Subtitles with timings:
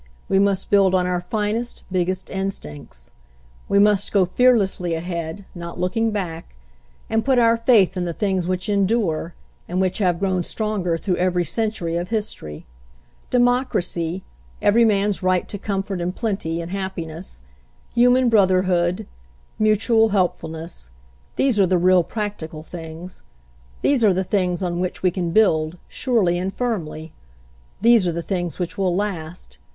[0.27, 3.11] We must build on our finest, big gest instincts.
[3.69, 6.55] We must go fearlessly ahead, not looking back,
[7.07, 9.35] and put our faith in the things which endure,
[9.69, 12.65] and which have grown stronger through every century of history.
[13.29, 14.23] "Democracy,
[14.59, 17.41] every man's right to comfort and plenty and happiness,
[17.93, 19.05] human brotherhood,
[19.59, 20.89] mu 184 HENRY FORD'S OWN STORY tual helpfulness—
[21.35, 23.21] these are the real, practical things.
[23.83, 27.13] These are the things on which we can build, surely and firmly.
[27.81, 29.59] These are the things which will last.